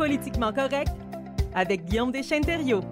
[0.00, 0.92] Politiquement correct
[1.54, 2.82] avec Guillaume Deschênes-Thériault.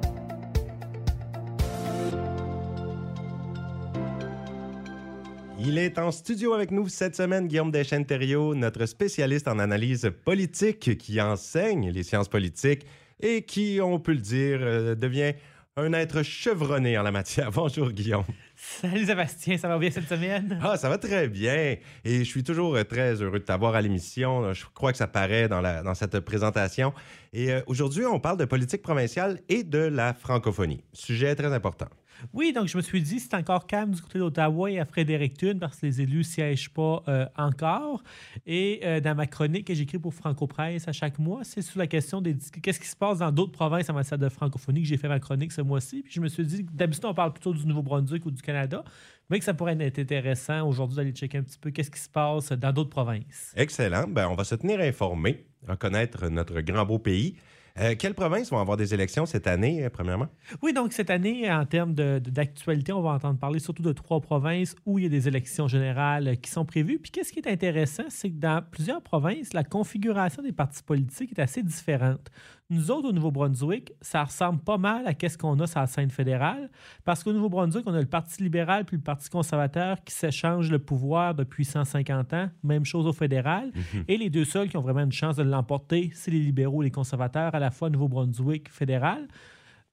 [5.58, 10.98] Il est en studio avec nous cette semaine, Guillaume Deschênes-Thériault, notre spécialiste en analyse politique
[10.98, 12.84] qui enseigne les sciences politiques
[13.20, 15.32] et qui, on peut le dire, euh, devient
[15.78, 17.50] un être chevronné en la matière.
[17.52, 18.24] Bonjour, Guillaume.
[18.60, 20.58] Salut Sébastien, ça va bien cette semaine?
[20.60, 21.76] Ah, ça va très bien.
[22.04, 24.52] Et je suis toujours euh, très heureux de t'avoir à l'émission.
[24.52, 26.92] Je crois que ça paraît dans, la, dans cette présentation.
[27.32, 30.82] Et euh, aujourd'hui, on parle de politique provinciale et de la francophonie.
[30.92, 31.88] Sujet très important.
[32.32, 35.56] Oui, donc je me suis dit, c'est encore calme du côté d'Ottawa et à Fredericton
[35.60, 38.02] parce que les élus ne siègent pas euh, encore.
[38.46, 41.86] Et euh, dans ma chronique que j'écris pour Franco-Presse à chaque mois, c'est sur la
[41.86, 44.96] question de qu'est-ce qui se passe dans d'autres provinces en matière de francophonie que j'ai
[44.96, 46.02] fait ma chronique ce mois-ci.
[46.02, 48.84] Puis je me suis dit, d'habitude, on parle plutôt du Nouveau-Brunswick ou du Canada,
[49.30, 52.08] mais que ça pourrait être intéressant aujourd'hui d'aller checker un petit peu qu'est-ce qui se
[52.08, 53.52] passe dans d'autres provinces.
[53.56, 54.06] Excellent.
[54.08, 57.36] Ben, on va se tenir informé, reconnaître notre grand beau pays.
[57.80, 60.26] Euh, quelles provinces vont avoir des élections cette année, euh, premièrement?
[60.62, 64.74] Oui, donc cette année, en termes d'actualité, on va entendre parler surtout de trois provinces
[64.84, 66.98] où il y a des élections générales qui sont prévues.
[66.98, 71.38] Puis qu'est-ce qui est intéressant, c'est que dans plusieurs provinces, la configuration des partis politiques
[71.38, 72.30] est assez différente.
[72.70, 76.10] Nous autres, au Nouveau-Brunswick, ça ressemble pas mal à ce qu'on a sur la scène
[76.10, 76.68] fédérale,
[77.02, 80.78] parce qu'au Nouveau-Brunswick, on a le Parti libéral puis le Parti conservateur qui s'échangent le
[80.78, 82.50] pouvoir depuis 150 ans.
[82.62, 83.72] Même chose au fédéral.
[83.74, 84.04] Mhm.
[84.06, 86.86] Et les deux seuls qui ont vraiment une chance de l'emporter, c'est les libéraux et
[86.86, 89.28] les conservateurs, à la fois Nouveau-Brunswick fédéral.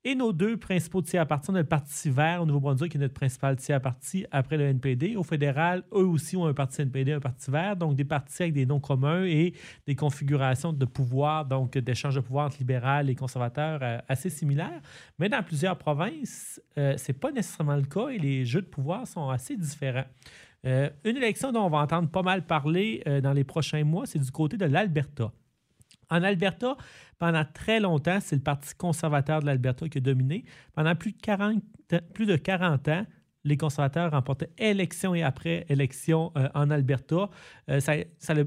[0.08, 3.02] Et nos deux principaux tiers partis, on a le Parti vert au Nouveau-Brunswick, qui est
[3.02, 5.16] notre principal tiers parti après le NPD.
[5.16, 8.54] Au fédéral, eux aussi ont un parti NPD, un parti vert, donc des partis avec
[8.54, 9.56] des noms communs et
[9.88, 14.80] des configurations de pouvoir, donc d'échange de pouvoir entre libéral et conservateurs euh, assez similaires.
[15.18, 18.68] Mais dans plusieurs provinces, euh, ce n'est pas nécessairement le cas et les jeux de
[18.68, 20.06] pouvoir sont assez différents.
[20.68, 24.20] Euh, une élection dont on va entendre pas mal parler dans les prochains mois, c'est
[24.20, 25.32] du côté de l'Alberta.
[26.10, 26.78] En Alberta,
[27.20, 30.46] pendant très longtemps, c'est le Parti conservateur de l'Alberta qui a dominé.
[30.74, 31.62] Pendant plus de 40,
[32.14, 33.06] plus de 40 ans,
[33.46, 37.30] les conservateurs remportaient élection et après élection euh, en Alberta.
[37.70, 37.94] Euh, ça,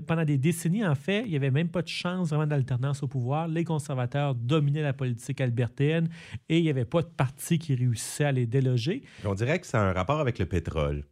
[0.06, 3.06] pendant des décennies, en fait, il n'y avait même pas de chance vraiment d'alternance au
[3.06, 3.48] pouvoir.
[3.48, 6.09] Les conservateurs dominaient la politique albertaine
[6.48, 9.04] et il n'y avait pas de parti qui réussissait à les déloger.
[9.25, 11.04] On dirait que ça a un rapport avec le pétrole.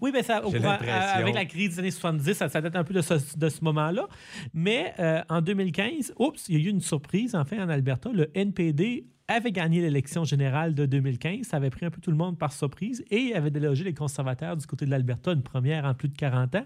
[0.00, 0.42] Oui, mais ça,
[1.16, 4.06] avec la crise des années 70, ça, date un peu de ce, moment-là.
[4.54, 8.10] Mais euh, en 2015, oups, il y a eu une surprise, en fait, en Alberta.
[8.12, 11.46] Le NPD avait gagné l'élection générale de 2015.
[11.46, 14.56] Ça avait pris un peu tout le monde par surprise et avait délogé les conservateurs
[14.56, 16.64] du côté de l'Alberta, une première en plus de 40 ans.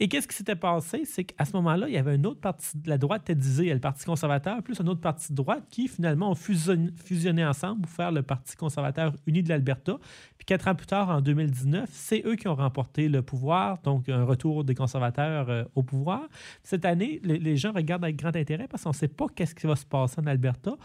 [0.00, 1.04] Et qu'est-ce qui s'était passé?
[1.04, 3.80] C'est qu'à ce moment-là, il y avait un autre parti de la droite disait le
[3.80, 8.12] Parti conservateur, plus un autre parti de droite qui finalement ont fusionné, ensemble pour faire
[8.12, 9.98] le Parti conservateur uni de l'Alberta.
[10.36, 14.08] Puis quatre ans plus tard, en 2019, c'est eux qui ont remporté le pouvoir, donc
[14.08, 16.22] un retour des conservateurs euh, au pouvoir.
[16.62, 19.54] Cette année, les, les, gens regardent avec grand intérêt parce qu'on ne sait pas qu'est-ce
[19.54, 20.76] qui va se passer en Alberta.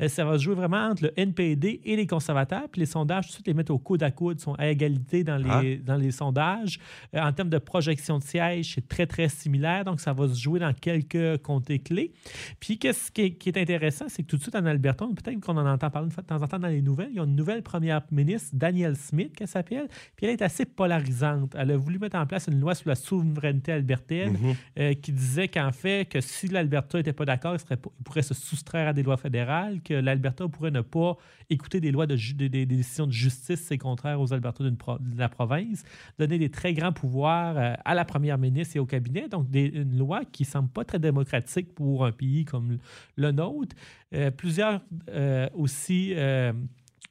[0.00, 2.68] Euh, ça va se jouer vraiment entre le NPD et les conservateurs.
[2.70, 5.24] Puis les sondages, tout de suite, les mettent au coude à coude, sont à égalité
[5.24, 5.84] dans les, ah.
[5.84, 6.78] dans les sondages.
[7.14, 9.84] Euh, en termes de projection de sièges, c'est très, très similaire.
[9.84, 12.12] Donc, ça va se jouer dans quelques comtés clés.
[12.58, 15.66] Puis, qu'est-ce qui est, intéressant, c'est que tout de suite en Alberta, peut-être qu'on en
[15.66, 18.02] entend parler de temps en temps dans les nouvelles, il y a une nouvelle première
[18.10, 19.88] ministre, Danielle Smith, qu'elle s'appelle.
[20.16, 21.54] Puis, elle est assez polarisante.
[21.58, 24.56] Elle a voulu mettre en place une loi sur la souveraineté albertaine mm-hmm.
[24.78, 28.34] euh, qui disait qu'en fait, que si l'Alberta n'était pas d'accord, il, il pourrait se
[28.34, 31.16] soustraire à des lois fédérales, l'Alberta pourrait ne pas
[31.48, 34.74] écouter des lois de des, décisions de justice, c'est contraire aux Alberta de
[35.16, 35.84] la province,
[36.18, 39.66] donner des très grands pouvoirs euh, à la première ministre et au cabinet, donc des,
[39.66, 42.78] une loi qui semble pas très démocratique pour un pays comme
[43.16, 43.74] le nôtre.
[44.14, 44.80] Euh, plusieurs
[45.10, 46.14] euh, aussi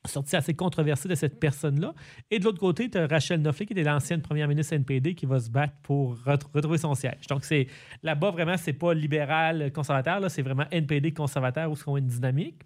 [0.08, 1.94] sortie assez controversée de cette personne-là.
[2.32, 5.26] Et de l'autre côté, tu as Rachel Noffley, qui était l'ancienne première ministre NPD, qui
[5.26, 7.28] va se battre pour retrouver son siège.
[7.28, 7.68] Donc, c'est
[8.04, 12.08] là-bas, vraiment, c'est pas libéral conservateur, c'est vraiment NPD conservateur où ce qu'on a une
[12.08, 12.62] dynamique.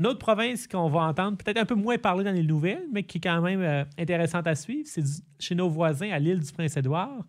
[0.00, 3.04] Une autre province qu'on va entendre peut-être un peu moins parler dans les nouvelles, mais
[3.04, 5.04] qui est quand même euh, intéressante à suivre, c'est
[5.38, 7.24] chez nos voisins à l'île du Prince-Édouard.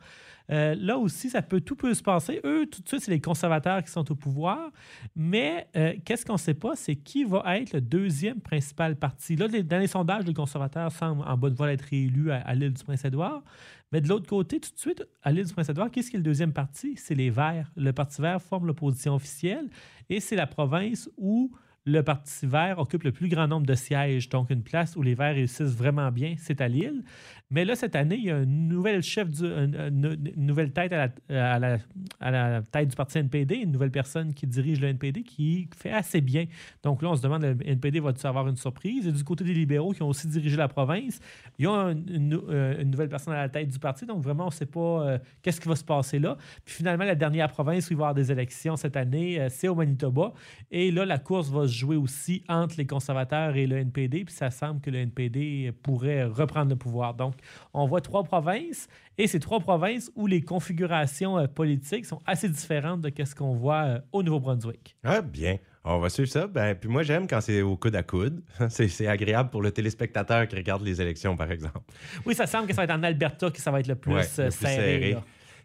[0.52, 2.40] Euh, là aussi, ça peut, tout peut se passer.
[2.44, 4.72] Eux, tout de suite, c'est les conservateurs qui sont au pouvoir.
[5.16, 9.36] Mais euh, qu'est-ce qu'on ne sait pas, c'est qui va être le deuxième principal parti.
[9.36, 12.84] Là, dans les sondages, les conservateurs semblent en bonne voie d'être réélus à, l'île du
[12.84, 13.44] Prince-Édouard.
[13.92, 16.24] Mais de l'autre côté, tout de suite, à l'île du Prince-Édouard, qu'est-ce qui est le
[16.24, 16.96] deuxième parti?
[16.98, 17.72] C'est les Verts.
[17.76, 19.70] Le Parti vert forme l'opposition officielle
[20.10, 21.52] et c'est la province où
[21.86, 24.30] le Parti vert occupe le plus grand nombre de sièges.
[24.30, 27.04] Donc, une place où les Verts réussissent vraiment bien, c'est à Lille.
[27.52, 32.62] Mais là, cette année, il y a une nouvelle chef, une, nouvelle tête à la,
[32.64, 36.46] tête du parti NPD, une nouvelle personne qui dirige le NPD qui fait assez bien.
[36.82, 39.08] Donc là, on se demande, le NPD va-t-il avoir une surprise?
[39.08, 41.20] Et du côté des libéraux qui ont aussi dirigé la province,
[41.60, 44.08] il y a une, euh, nouvelle personne à la tête du parti.
[44.08, 46.38] Donc vraiment, on ne sait pas euh, qu'est-ce qui va se passer là.
[46.66, 49.50] Puis finalement, la dernière province où il va y avoir des élections cette année, euh,
[49.52, 50.34] c'est au Manitoba.
[50.72, 54.26] Et là, la course va se jouer aussi entre les conservateurs et le NPD.
[54.26, 57.14] Puis ça semble que le NPD pourrait reprendre le pouvoir.
[57.14, 57.36] Donc,
[57.74, 58.88] on voit trois provinces
[59.18, 63.54] et ces trois provinces où les configurations euh, politiques sont assez différentes de ce qu'on
[63.54, 64.96] voit euh, au Nouveau-Brunswick.
[65.04, 65.58] Ah, bien.
[65.88, 66.48] On va suivre ça.
[66.48, 68.42] Ben, puis moi, j'aime quand c'est au coude à coude.
[68.70, 71.80] c'est agréable pour le téléspectateur qui regarde les élections, par exemple.
[72.26, 74.40] Oui, ça semble que ça va être en Alberta que ça va être le plus,
[74.40, 75.18] euh, serré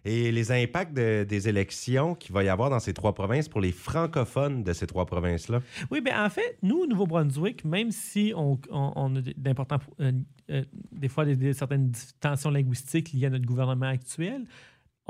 [0.05, 3.73] et les impacts des élections qu'il va y avoir dans ces trois provinces pour les
[3.73, 5.61] francophones de ces trois provinces-là?
[5.91, 10.12] Oui, bien en fait, nous, au Nouveau-Brunswick, même si on, a d'importants, euh,
[10.50, 14.47] euh, des fois certaines tensions linguistiques liées à notre gouvernement actuel,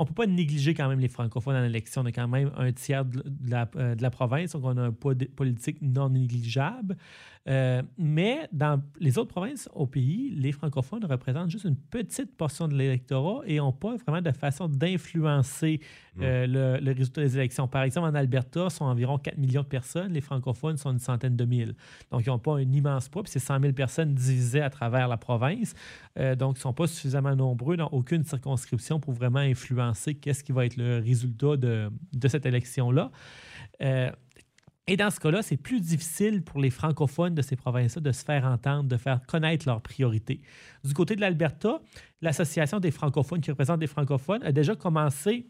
[0.01, 2.01] on ne peut pas négliger quand même les francophones en élection.
[2.01, 4.81] On a quand même un tiers de la, euh, de la province, donc on a
[4.81, 6.97] un poids politique non négligeable.
[7.49, 12.67] Euh, mais dans les autres provinces au pays, les francophones représentent juste une petite portion
[12.67, 15.79] de l'électorat et n'ont pas vraiment de façon d'influencer
[16.15, 16.21] mm.
[16.21, 17.67] euh, le, résultat des élections.
[17.67, 20.13] Par exemple, en Alberta, sont environ 4 millions de personnes.
[20.13, 21.73] Les francophones sont une centaine de mille.
[22.11, 23.23] Donc, ils n'ont pas un immense poids.
[23.23, 25.73] Puis c'est 100 000 personnes divisées à travers la province.
[26.19, 29.90] Euh, donc, ils ne sont pas suffisamment nombreux dans aucune circonscription pour vraiment influencer
[30.21, 31.91] qu'est-ce qui va être le résultat de,
[32.27, 33.11] cette élection-là.
[34.87, 38.25] Et dans ce cas-là, c'est plus difficile pour les francophones de ces provinces-là de se
[38.25, 40.41] faire entendre, de faire connaître leurs priorités.
[40.83, 41.79] Du côté de l'Alberta,
[42.21, 45.47] l'Association des francophones qui représente des francophones a déjà commencé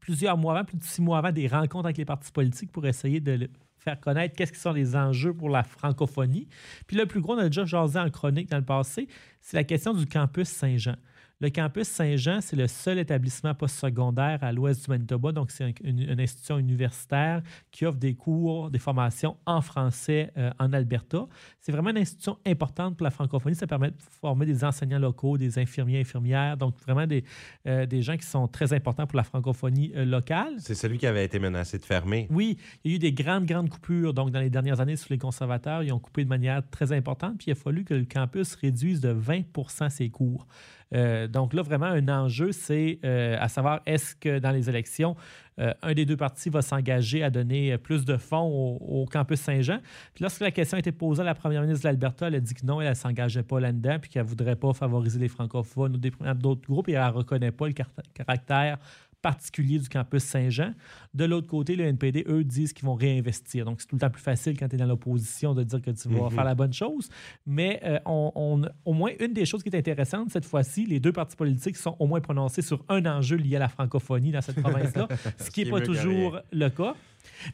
[0.00, 2.86] plusieurs mois avant, plus de six mois avant, des rencontres avec les partis politiques pour
[2.86, 6.48] essayer de faire connaître qu'est-ce qui sont les enjeux pour la francophonie.
[6.86, 9.08] Puis le plus gros, on a déjà jasé en chronique dans le passé,
[9.40, 10.96] c'est la question du campus Saint-Jean.
[11.38, 15.32] Le campus Saint-Jean, c'est le seul établissement postsecondaire à l'ouest du Manitoba.
[15.32, 20.72] Donc, c'est une, institution universitaire qui offre des cours, des formations en français euh, en
[20.72, 21.26] Alberta.
[21.60, 23.54] C'est vraiment une institution importante pour la francophonie.
[23.54, 26.56] Ça permet de former des enseignants locaux, des infirmiers, infirmières.
[26.56, 27.22] Donc, vraiment des,
[27.66, 30.54] euh, des gens qui sont très importants pour la francophonie euh, locale.
[30.56, 32.28] C'est celui qui avait été menacé de fermer.
[32.30, 34.14] Oui, il y a eu des grandes, grandes coupures.
[34.14, 37.36] Donc, dans les dernières années, sous les conservateurs, ils ont coupé de manière très importante.
[37.36, 40.46] Puis, il a fallu que le campus réduise de 20% ses cours.
[40.94, 45.16] Euh, donc là, vraiment, un enjeu, c'est euh, à savoir, est-ce que dans les élections,
[45.58, 49.78] euh, un des deux partis va s'engager à donner plus de fonds au, campus Saint-Jean?
[50.14, 52.40] Puis lorsque la question a été posée à la première ministre de l'Alberta, elle a
[52.40, 55.28] dit que non, elle ne s'engageait pas là-dedans, puis qu'elle ne voudrait pas favoriser les
[55.28, 57.74] francophones ou d'autres groupes, et elle ne reconnaît pas le
[58.14, 58.78] caractère
[59.26, 60.72] particulier du campus Saint-Jean.
[61.12, 63.64] De l'autre côté, le NPD, eux, disent qu'ils vont réinvestir.
[63.64, 65.90] Donc, c'est tout le temps plus facile quand tu es dans l'opposition de dire que
[65.90, 66.30] tu vas mhm.
[66.30, 67.08] faire la bonne chose.
[67.44, 71.10] Mais euh, on, au moins, une des choses qui est intéressante cette fois-ci, les deux
[71.10, 74.60] partis politiques sont au moins prononcés sur un enjeu lié à la francophonie dans cette
[74.62, 75.08] province-là,
[75.38, 76.94] ce qui n'est pas toujours le cas.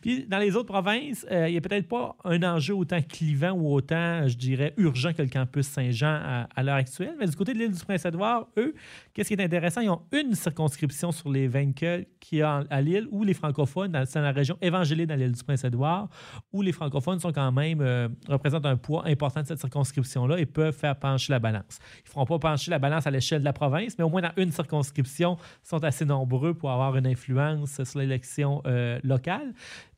[0.00, 3.52] Puis dans les autres provinces, euh, il n'y a peut-être pas un enjeu autant clivant
[3.52, 7.14] ou autant, je dirais, urgent que le campus Saint-Jean à, l'heure actuelle.
[7.18, 8.74] Mais du côté de l'île du Prince-Édouard, eux,
[9.12, 9.80] qu'est-ce qui est intéressant?
[9.80, 11.72] Ils ont une circonscription sur les 20
[12.20, 15.32] qui y a à l'île où les francophones, c'est dans la région évangélique dans l'île
[15.32, 16.08] du Prince-Édouard,
[16.52, 20.46] où les francophones sont quand même, euh, représentent un poids important de cette circonscription-là et
[20.46, 21.78] peuvent faire pencher la balance.
[21.98, 24.22] Ils ne feront pas pencher la balance à l'échelle de la province, mais au moins
[24.22, 29.52] dans une circonscription, ils sont assez nombreux pour avoir une influence sur l'élection euh, locale.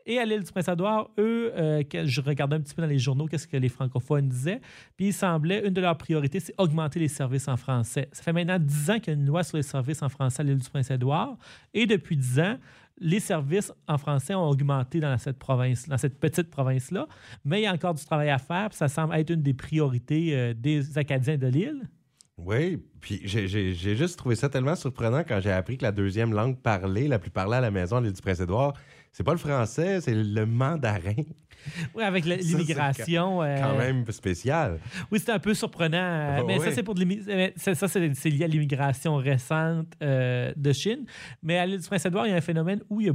[0.06, 3.26] Et à l'île du Prince-Édouard, eux, euh, je regardais un petit peu dans les journaux
[3.26, 4.60] qu'est-ce que les francophones disaient,
[4.96, 8.08] puis il semblait, une de leurs priorités, c'est augmenter les services en français.
[8.12, 10.42] Ça fait maintenant dix ans qu'il y a une loi sur les services en français
[10.42, 11.38] à l'île du Prince-Édouard,
[11.72, 12.58] et depuis dix ans,
[12.98, 17.08] les services en français ont augmenté dans cette province, dans cette petite province-là,
[17.44, 19.54] mais il y a encore du travail à faire, puis ça semble être une des
[19.54, 21.88] priorités euh, des Acadiens de l'île.
[22.36, 26.58] Oui, puis j'ai juste trouvé ça tellement surprenant quand j'ai appris que la deuxième langue
[26.58, 28.74] parlée, la plus parlée à la maison à l'île du Prince-Édouard,
[29.14, 31.14] c'est pas le français, c'est le mandarin.
[31.94, 33.40] Oui, avec l'immigration.
[33.42, 34.80] C'est quand euh, même spécial.
[35.10, 35.96] Oui, c'est un peu surprenant.
[35.96, 36.96] Euh, mais ça, c'est pour
[37.56, 41.06] ça, c'est lié à l'immigration récente euh, de Chine.
[41.44, 43.14] Mais à l'île du Prince-Édouard, il y a un phénomène où il y a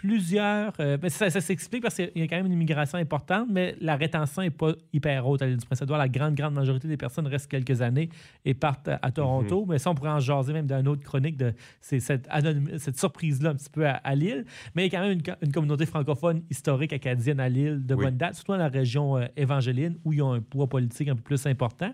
[0.00, 0.72] plusieurs.
[0.78, 4.42] Euh, ça, s'explique parce qu'il y a quand même une immigration importante, mais la rétention
[4.42, 5.98] n'est pas hyper haute à l'île du Prince-Édouard.
[5.98, 8.08] La grande, grande majorité des personnes restent quelques années
[8.44, 9.62] et partent à, Toronto.
[9.62, 9.72] Mhm.
[9.72, 12.28] Mais ça, on pourrait en jaser même d'une autre chronique de cette,
[12.78, 14.44] cette surprise-là un petit peu à, Lille.
[14.74, 18.16] Mais il y a quand même une, communauté francophone historique acadienne à Lille de bonne
[18.16, 21.22] date, surtout dans la région euh, évangéline où ils ont un poids politique un peu
[21.22, 21.92] plus important.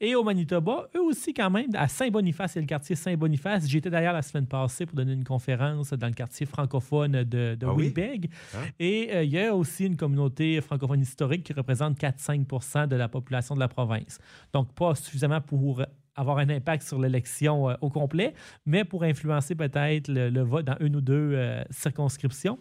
[0.00, 3.68] Et au Manitoba, eux aussi, quand même, à Saint-Boniface, c'est le quartier Saint-Boniface.
[3.68, 7.66] J'étais d'ailleurs la semaine passée pour donner une conférence dans le quartier francophone de, de
[7.66, 8.30] ah Winnipeg.
[8.54, 8.58] Ah.
[8.78, 13.08] Et euh, il y a aussi une communauté francophone historique qui représente 4-5% de la
[13.08, 14.18] population de la province.
[14.52, 15.82] Donc, pas suffisamment pour
[16.16, 18.34] avoir un impact sur l'élection euh, au complet,
[18.66, 22.58] mais pour influencer peut-être le, vote dans une ou deux euh, circonscriptions.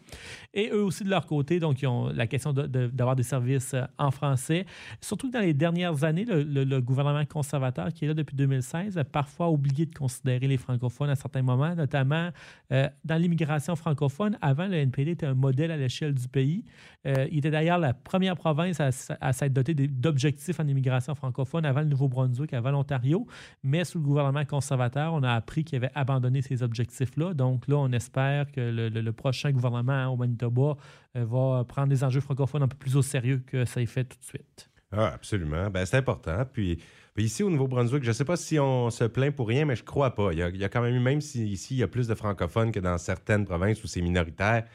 [0.54, 3.84] Et eux aussi, de leur côté, donc, ils ont la question d'avoir des services euh,
[3.98, 4.66] en français.
[5.02, 9.50] Surtout dans les dernières années, le, gouvernement conservateur qui est là depuis 2016 a parfois
[9.50, 12.30] oublié de considérer les francophones à certains moments, notamment
[12.70, 14.38] dans l'immigration francophone.
[14.42, 16.64] Avant, le NPD était un modèle à l'échelle du pays.
[17.06, 18.90] il était d'ailleurs la première province à,
[19.20, 23.28] à s'être dotée d'objectifs en immigration francophone avant le Nouveau-Brunswick, avant l'Ontario.
[23.64, 27.34] Mais sous le gouvernement conservateur, on a appris qu'il avait abandonné ces objectifs-là.
[27.34, 30.78] Donc là, on espère que le, prochain gouvernement au Manitoba
[31.16, 34.04] euh, va prendre les enjeux francophones un peu plus au sérieux que ça est fait
[34.04, 34.70] tout de suite.
[34.92, 35.70] Ah, absolument.
[35.70, 36.46] Ben, c'est important.
[36.52, 36.80] Puis,
[37.18, 39.84] ici, au Nouveau-Brunswick, je ne sais pas si on se plaint pour rien, mais je
[39.84, 40.32] crois pas.
[40.32, 42.08] Il y a, il y a quand même même si ici, il y a plus
[42.08, 44.66] de francophones que dans certaines provinces où c'est minoritaire,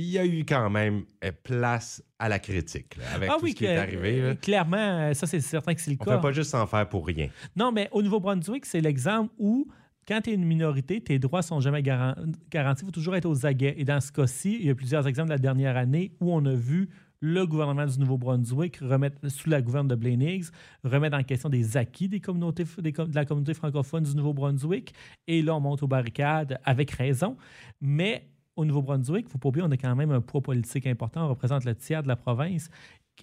[0.00, 3.54] il y a eu quand même euh, place à la critique avec ah tout ce
[3.54, 4.20] qui est arrivé.
[4.20, 6.04] Euh, clairement, euh, ça, c'est certain que c'est le cas.
[6.06, 7.28] On ne peut pas juste s'en faire pour rien.
[7.56, 9.68] Non, mais au Nouveau-Brunswick, c'est l'exemple où
[10.08, 12.32] quand tu es une minorité, tes droits sont jamais garantis.
[12.52, 13.74] Il faut toujours être aux aguets.
[13.76, 16.44] Et dans ce cas-ci, il y a plusieurs exemples de la dernière année où on
[16.46, 16.88] a vu
[17.20, 20.46] le gouvernement du Nouveau-Brunswick remettre, sous la gouverne de Blaine Higgs,
[20.82, 24.94] remettre en question des acquis des communautés, de la communauté francophone du Nouveau-Brunswick.
[25.26, 27.36] Et là, on monte aux barricades avec raison.
[27.82, 28.26] Mais
[28.60, 31.24] au Nouveau-Brunswick, il ne on a quand même un poids politique important.
[31.24, 32.68] On représente le tiers de la province.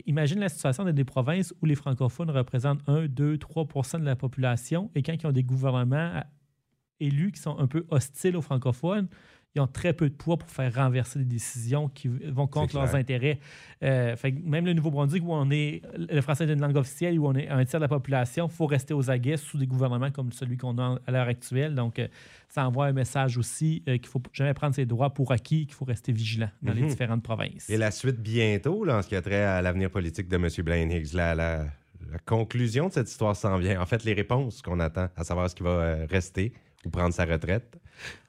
[0.06, 4.16] Imagine la situation dans des provinces où les francophones représentent 1, 2, 3% de la
[4.16, 6.24] population et quand ils ont des gouvernements
[7.00, 9.08] élus qui sont un peu hostiles aux francophones,
[9.56, 12.96] ils ont très peu de poids pour faire renverser des décisions qui vont contre leurs
[12.96, 13.40] intérêts.
[13.84, 17.34] Euh, même le Nouveau-Brunswick, où on est le français est une langue officielle, où on
[17.34, 20.32] est un tiers de la population, il faut rester aux aguets sous des gouvernements comme
[20.32, 21.74] celui qu'on a à l'heure actuelle.
[21.74, 22.08] Donc, euh,
[22.50, 25.66] ça envoie un message aussi euh, qu'il ne faut jamais prendre ses droits pour acquis,
[25.66, 26.90] qu'il faut rester vigilant dans les mhm.
[26.90, 27.70] différentes provinces.
[27.70, 30.48] Et la suite bientôt, là, en ce qui a trait à l'avenir politique de M.
[30.64, 31.66] Blaine Higgs, la, la,
[32.26, 33.82] conclusion de cette histoire s'en vient.
[33.82, 36.54] En fait, les réponses qu'on attend, à savoir ce qui va rester
[36.86, 37.78] ou prendre sa retraite.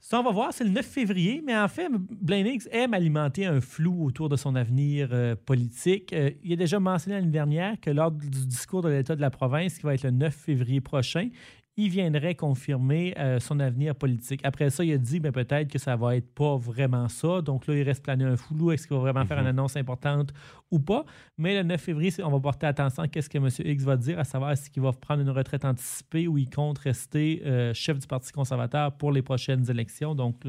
[0.01, 3.45] Ça, on va voir, c'est le 9 février, mais en fait, Blaine Higgs aime alimenter
[3.45, 6.15] un flou autour de son avenir euh, politique.
[6.15, 9.31] Euh, il a déjà mentionné l'année dernière que lors du discours de l'État de la
[9.31, 11.29] province, qui va être le 9 février prochain,
[11.79, 14.41] il viendrait confirmer euh, son avenir politique.
[14.43, 17.41] Après ça, il a dit ben, peut-être que ça va être pas vraiment ça.
[17.41, 18.73] Donc là, il reste plané un flou.
[18.73, 19.51] Est-ce qu'il va vraiment faire une mhm.
[19.51, 20.35] annonce importante
[20.73, 21.05] ou pas?
[21.39, 23.49] Mais le 9 février, on va porter attention à ce que M.
[23.65, 26.79] X va dire, à savoir est-ce qu'il va prendre une retraite anticipée ou il compte
[26.79, 30.17] rester euh, chef du Parti conservateur pour les prochaines élections.
[30.17, 30.43] Donc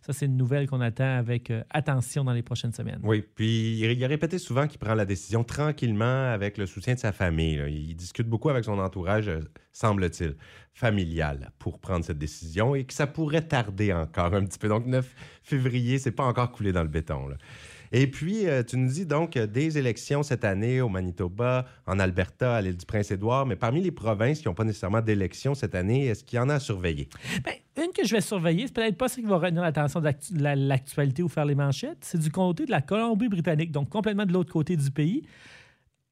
[0.00, 2.98] ça, c'est une nouvelle qu'on attend avec euh, attention dans les prochaines semaines.
[3.04, 6.98] Oui, puis il a répété souvent qu'il prend la décision tranquillement avec le soutien de
[6.98, 7.62] sa famille.
[7.68, 9.30] Il discute beaucoup avec son entourage,
[9.72, 10.34] semble-t-il
[10.74, 14.68] familiale pour prendre cette décision et que ça pourrait tarder encore un petit peu.
[14.68, 15.08] Donc, 9
[15.42, 17.28] février, c'est pas encore coulé dans le béton.
[17.92, 22.56] Et puis, euh, tu nous dis donc des élections cette année au Manitoba, en Alberta,
[22.56, 26.06] à l'île du Prince-Édouard, mais parmi les provinces qui n'ont pas nécessairement d'élections cette année,
[26.06, 27.08] est-ce qu'il y en a à surveiller?
[27.44, 30.66] Bien, une que je vais surveiller, c'est peut-être pas ce qui va retenir l'attention de
[30.66, 34.52] l'actualité ou faire les manchettes, c'est du côté de la Colombie-Britannique, donc complètement de l'autre
[34.52, 35.22] côté du pays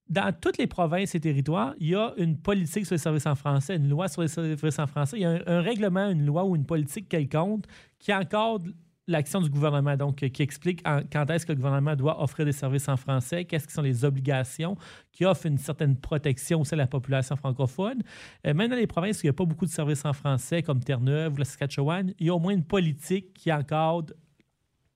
[0.08, 3.34] dans toutes les provinces et territoires, il y a une politique sur les services en
[3.34, 5.16] français, une loi sur les services en français.
[5.18, 7.64] Il y a un, règlement, une loi ou une politique quelconque
[7.98, 8.66] qui encadre
[9.08, 12.88] l'action du gouvernement, donc qui explique quand est-ce que le gouvernement doit offrir des services
[12.88, 14.76] en français, qu'est-ce qui sont les obligations,
[15.10, 18.02] qui offrent une certaine protection aussi à la population francophone.
[18.46, 20.62] Euh, même dans les provinces où il n'y a pas beaucoup de services en français,
[20.62, 24.14] comme Terre-Neuve ou la Saskatchewan, il y a au moins une politique qui encadre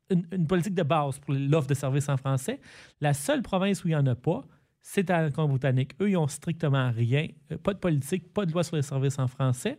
[0.09, 2.61] une, une politique de base pour l'offre de services en français.
[3.01, 4.45] La seule province où il n'y en a pas,
[4.89, 5.97] c'est à la Colombie-Britannique.
[6.01, 7.27] Eux, ils n'ont strictement rien.
[7.51, 9.79] Euh, pas de politique, pas de loi sur les services en français.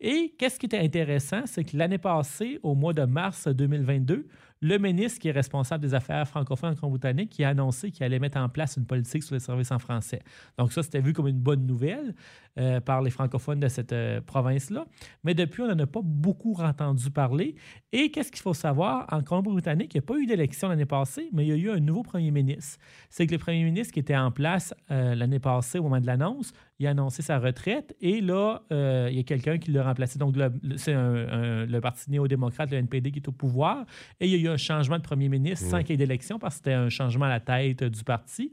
[0.00, 4.26] Et qu'est-ce qui était intéressant, c'est que l'année passée, au mois de mars 2022,
[4.62, 8.18] le ministre qui est responsable des affaires francophones en Colombie-Britannique qui a annoncé qu'il allait
[8.18, 10.20] mettre en place une politique sur les services en français.
[10.58, 12.14] Donc ça, c'était vu comme une bonne nouvelle
[12.58, 14.84] euh, par les francophones de cette euh, province-là.
[15.24, 17.54] Mais depuis, on n'en a pas beaucoup entendu parler.
[17.92, 19.06] Et qu'est-ce qu'il faut savoir?
[19.10, 21.70] En Colombie-Britannique, il n'y a pas eu d'élection l'année passée, mais il y a eu
[21.70, 22.78] un nouveau premier ministre.
[23.08, 26.06] C'est que le premier ministre qui était en place euh, l'année passée au moment de
[26.06, 30.18] l'annonce, il a annoncé sa retraite et là, il y a quelqu'un qui l'a remplacé.
[30.18, 30.34] Donc,
[30.76, 33.84] c'est le Parti néo-démocrate, le NPD, qui est au pouvoir.
[34.18, 36.38] Et il y a eu un changement de premier ministre sans qu'il y ait d'élection
[36.38, 38.52] parce que c'était un changement à la tête du parti.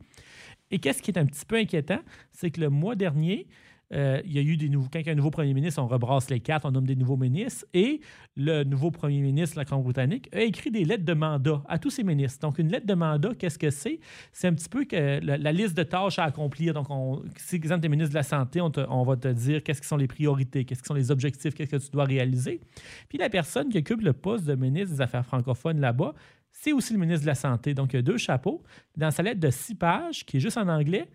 [0.71, 1.99] Et qu'est-ce qui est un petit peu inquiétant,
[2.31, 3.47] c'est que le mois dernier,
[3.93, 4.89] euh, il y a eu des nouveaux.
[4.91, 6.95] Quand il y a un nouveau premier ministre, on rebrasse les cartes, on nomme des
[6.95, 7.65] nouveaux ministres.
[7.73, 8.01] Et
[8.35, 12.03] le nouveau premier ministre la Colombie-Britannique a écrit des lettres de mandat à tous ses
[12.03, 12.39] ministres.
[12.41, 13.99] Donc, une lettre de mandat, qu'est-ce que c'est?
[14.33, 16.73] C'est un petit peu que la, liste de tâches à accomplir.
[16.73, 19.63] Donc, on, si, exemple, tu es ministre de la Santé, on, on va te dire
[19.63, 22.59] qu'est-ce qui sont les priorités, qu'est-ce qui sont les objectifs, qu'est-ce que tu dois réaliser.
[23.07, 26.13] Puis la personne qui occupe le poste de ministre des Affaires francophones là-bas,
[26.51, 27.73] c'est aussi le ministre de la Santé.
[27.73, 28.63] Donc, il y a deux chapeaux.
[28.95, 31.07] Dans sa lettre de six pages, qui est juste en anglais,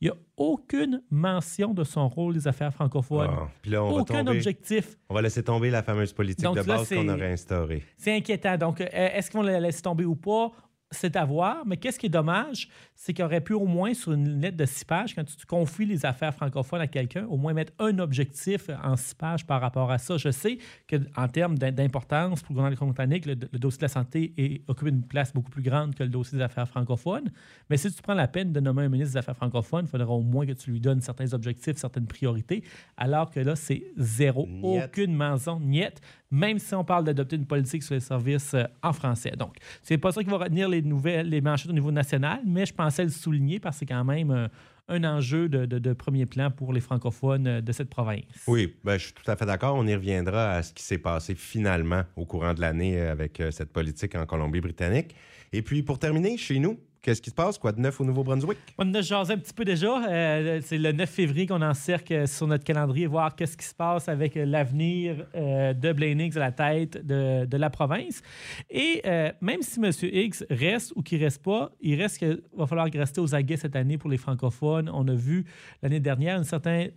[0.00, 3.30] il n'y a aucune mention de son rôle des affaires francophones.
[3.30, 4.96] Ah, Aucun objectif.
[5.10, 7.82] On va laisser tomber la fameuse politique de base qu'on aurait instaurée.
[7.98, 8.56] C'est inquiétant.
[8.56, 10.50] Donc, euh, est-ce qu'on la laisse tomber ou pas?
[10.90, 14.12] C'est à voir, mais qu'est-ce qui est dommage, c'est qu'il aurait pu au moins sur
[14.12, 17.52] une lettre de six pages, quand tu confies les affaires francophones à quelqu'un, au moins
[17.52, 20.16] mettre un objectif en six pages par rapport à ça.
[20.16, 24.32] Je sais qu'en termes d'importance pour le gouvernement britannique, le, le, dossier de la santé
[24.36, 27.30] est, occupe une place beaucoup plus grande que le dossier des affaires francophones.
[27.68, 30.12] Mais si tu prends la peine de nommer un ministre des Affaires francophones, il faudra
[30.12, 32.64] au moins que tu lui donnes certains objectifs, certaines priorités,
[32.96, 37.82] alors que là, c'est zéro, aucune mention, niette même si on parle d'adopter une politique
[37.82, 39.32] sur les services euh, en français.
[39.36, 42.66] Donc, c'est pas ça qui va retenir les nouvelles, les manchettes au niveau national, mais
[42.66, 44.48] je pensais le souligner parce que c'est quand même euh,
[44.88, 48.22] un enjeu de, premier plan pour les francophones euh, de cette province.
[48.46, 49.74] Oui, ben, je suis tout à fait d'accord.
[49.76, 53.72] On y reviendra à ce qui s'est passé finalement au courant de l'année avec cette
[53.72, 55.14] politique en Colombie-Britannique.
[55.52, 57.56] Et puis, pour terminer, chez nous, Qu'est-ce qui se passe?
[57.56, 58.58] Quoi de neuf au Nouveau-Brunswick?
[58.76, 60.06] On a jasé un petit peu déjà.
[60.06, 64.06] Euh, c'est le 9 février qu'on encercle sur notre calendrier, voir qu'est-ce qui se passe
[64.08, 68.20] avec l'avenir euh, de Blaine Higgs à la tête de, la province.
[68.68, 69.90] Et euh, même si M.
[70.02, 73.76] Higgs reste ou qu'il reste pas, il reste qu'il va falloir rester aux aguets cette
[73.76, 74.90] année pour les francophones.
[74.92, 75.46] On a vu
[75.82, 76.88] l'année dernière un certain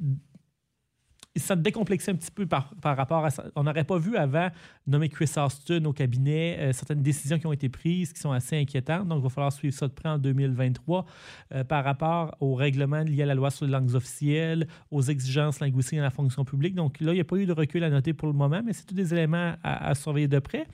[1.35, 3.45] il s'est décomplexé un petit peu par, par rapport à ça.
[3.55, 4.49] On n'aurait pas vu avant
[4.85, 8.59] nommer Chris Austin au cabinet, euh, certaines décisions qui ont été prises qui sont assez
[8.59, 9.07] inquiétantes.
[9.07, 11.05] Donc, il va falloir suivre ça de près en 2023
[11.53, 15.59] euh, par rapport aux règlements liés à la loi sur les langues officielles, aux exigences
[15.59, 16.75] linguistiques dans la fonction publique.
[16.75, 18.73] Donc, là, il n'y a pas eu de recul à noter pour le moment, mais
[18.73, 20.67] c'est tous des éléments à, surveiller de près.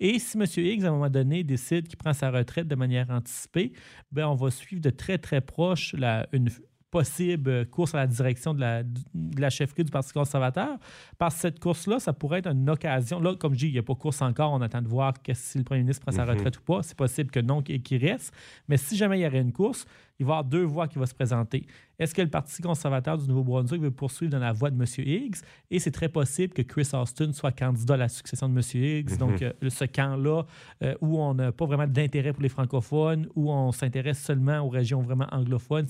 [0.00, 0.44] Et si M.
[0.56, 3.72] Higgs, à un moment donné, décide qu'il prend sa retraite de manière anticipée,
[4.10, 6.48] bien, on va suivre de très, très proche la, une,
[6.90, 10.78] possible course à la direction de la, de la chefferie du Parti conservateur.
[11.18, 13.20] Parce que cette course-là, ça pourrait être une occasion.
[13.20, 14.52] Là, comme je dis, il n'y a pas course encore.
[14.52, 16.30] On attend de voir si le premier ministre prend sa mhm.
[16.30, 16.82] retraite ou pas.
[16.82, 18.32] C'est possible que non, qu'il reste.
[18.68, 19.86] Mais si jamais il y aurait une course,
[20.18, 21.66] il va y avoir deux voix qui vont se présenter.
[21.98, 24.86] Est-ce que le Parti conservateur du Nouveau-Brunswick veut poursuivre dans la voie de M.
[24.98, 25.36] Higgs?
[25.70, 28.62] Et c'est très possible que Chris Austin soit candidat à la succession de M.
[28.74, 29.12] Higgs.
[29.12, 29.16] Mhm.
[29.16, 30.42] Donc, euh, ce camp-là,
[30.82, 34.68] euh, où on n'a pas vraiment d'intérêt pour les francophones, où on s'intéresse seulement aux
[34.68, 35.86] régions vraiment anglophones,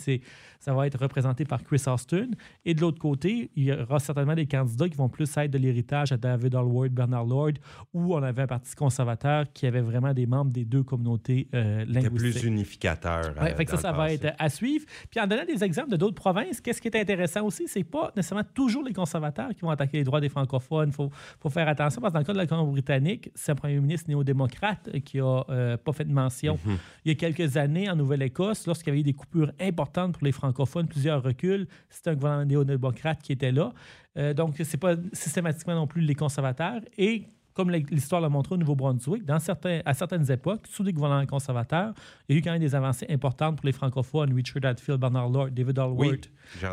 [0.60, 2.28] ça va être représenté par Chris Austin.
[2.64, 5.58] Et de l'autre côté, il y aura certainement des candidats qui vont plus être de
[5.58, 7.52] l'héritage à David Allward, Bernard Lord,
[7.92, 11.84] où on avait un Parti conservateur qui avait vraiment des membres des deux communautés euh,
[11.84, 12.16] linguistiques.
[12.16, 13.34] plus unificateur.
[13.40, 14.84] Ouais, ça, ça va être à suivre.
[15.10, 18.12] Puis en donnant des exemples de d'autres provinces, qu'est-ce qui est intéressant aussi, c'est pas
[18.16, 20.88] nécessairement toujours les conservateurs qui vont attaquer les droits des francophones.
[20.90, 21.10] Il faut,
[21.40, 24.08] faut, faire attention parce que dans le cas de la Colombie-Britannique, c'est un premier ministre
[24.08, 26.58] néo-démocrate qui a euh, pas fait de mention.
[26.64, 26.78] Mhm.
[27.04, 30.24] Il y a quelques années, en Nouvelle-Écosse, lorsqu'il y avait eu des coupures importantes pour
[30.24, 33.72] les francophones, plusieurs reculs, c'était un gouvernement néo-démocrate qui était là.
[34.16, 36.80] Euh, donc, c'est pas systématiquement non plus les conservateurs.
[36.96, 41.94] Et comme l'histoire l'a montré au Nouveau-Brunswick, certains, à certaines époques, sous des gouvernements conservateurs,
[42.28, 45.30] il y a eu quand même des avancées importantes pour les francophones, Richard Hadfield, Bernard
[45.30, 46.26] Lord, David Allward.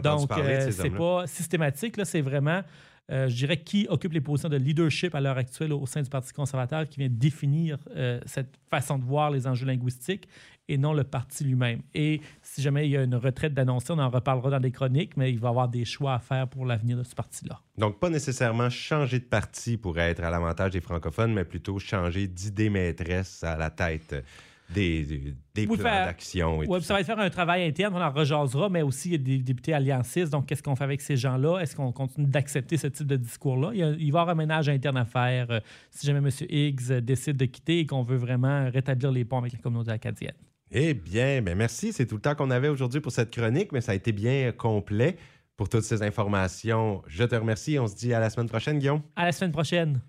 [0.04, 2.62] Donc, euh, c'est pas systématique, là, c'est vraiment
[3.12, 6.10] euh, je dirais, qui occupe les positions de leadership à l'heure actuelle au sein du
[6.10, 10.28] Parti conservateur, qui vient définir euh, cette façon de voir les enjeux linguistiques
[10.70, 11.82] et non le parti lui-même.
[11.94, 15.18] Et si jamais il y a une retraite d'annoncer, on en reparlera dans des chroniques,
[15.18, 17.60] mais il va y avoir des choix à faire pour l'avenir de ce parti-là.
[17.78, 22.28] Donc, pas nécessairement changer de parti pour être à l'avantage des francophones, mais plutôt changer
[22.28, 24.16] d'idée maîtresse à la tête
[24.70, 26.58] des, des plans d'action.
[26.58, 26.94] Oui, ça.
[26.94, 29.38] va être faire un travail interne, on en rejasera, mais aussi il y a des
[29.40, 30.32] députés alliancistes.
[30.32, 31.60] Donc, qu'est-ce qu'on fait avec ces gens-là?
[31.60, 33.72] Est-ce qu'on continue d'accepter ce type de discours-là?
[33.74, 35.60] Il, va y avoir un ménage interne à faire euh,
[35.92, 36.30] si jamais M.
[36.50, 40.34] Higgs décide de quitter et qu'on veut vraiment rétablir les ponts avec la communauté acadienne.
[40.76, 41.94] Eh bien, ben merci.
[41.94, 44.52] C'est tout le temps qu'on avait aujourd'hui pour cette chronique, mais ça a été bien
[44.52, 45.18] complet.
[45.56, 47.78] Pour toutes ces informations, je te remercie.
[47.78, 49.04] On se dit à la semaine prochaine, Guillaume.
[49.16, 50.02] À la semaine prochaine.